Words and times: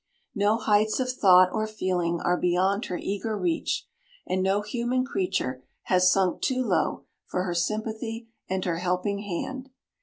No 0.33 0.57
heights 0.57 0.99
of 0.99 1.11
thought 1.11 1.53
or 1.53 1.67
feeling 1.67 2.19
are 2.21 2.35
beyond 2.35 2.85
her 2.85 2.97
eager 2.97 3.37
reach, 3.37 3.85
and 4.25 4.41
no 4.41 4.61
human 4.61 5.05
creature 5.05 5.63
has 5.83 6.11
sunk 6.11 6.41
too 6.41 6.63
low 6.63 7.03
for 7.27 7.43
her 7.43 7.53
sympathy 7.53 8.27
and 8.49 8.65
her 8.65 8.77
helping 8.77 9.19
hand. 9.19 9.69